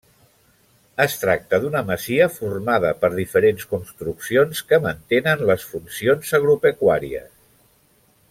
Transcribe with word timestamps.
Es 1.03 1.17
tracta 1.23 1.57
d'una 1.65 1.81
masia 1.89 2.27
formada 2.37 2.93
per 3.03 3.11
diferents 3.19 3.69
construccions 3.75 4.63
que 4.71 4.81
mantenen 4.87 5.45
les 5.51 5.67
funcions 5.75 6.33
agropecuàries. 6.41 7.29